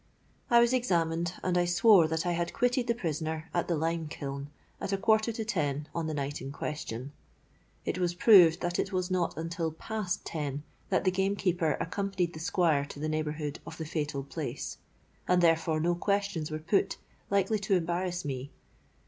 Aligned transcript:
I 0.49 0.59
was 0.59 0.73
examined, 0.73 1.33
and 1.43 1.55
I 1.59 1.65
swore 1.65 2.07
that 2.07 2.25
I 2.25 2.31
had 2.31 2.53
quitted 2.53 2.87
the 2.87 2.95
prisoner 2.95 3.47
at 3.53 3.67
the 3.67 3.75
lime 3.77 4.07
kiln 4.07 4.49
at 4.81 4.91
a 4.91 4.97
quarter 4.97 5.31
to 5.31 5.45
ten 5.45 5.87
on 5.93 6.07
the 6.07 6.15
night 6.15 6.41
in 6.41 6.51
question. 6.51 7.11
It 7.85 7.99
was 7.99 8.15
proved 8.15 8.61
that 8.61 8.79
it 8.79 8.91
was 8.91 9.11
not 9.11 9.37
until 9.37 9.71
past 9.71 10.25
ten 10.25 10.63
that 10.89 11.03
the 11.03 11.11
gamekeeper 11.11 11.77
accompanied 11.79 12.33
the 12.33 12.39
Squire 12.39 12.85
to 12.85 12.99
the 12.99 13.09
neighbourhood 13.09 13.59
of 13.63 13.77
the 13.77 13.85
fatal 13.85 14.23
place; 14.23 14.79
and 15.27 15.39
therefore 15.39 15.79
no 15.79 15.93
questions 15.93 16.49
were 16.49 16.57
put 16.57 16.97
likely 17.29 17.59
to 17.59 17.75
embarrass 17.75 18.25
me. 18.25 18.49